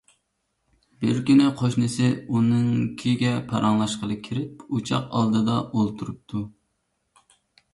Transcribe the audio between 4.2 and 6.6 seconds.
كىرىپ، ئوچاق ئالدىدا ئولتۇرۇپتۇ.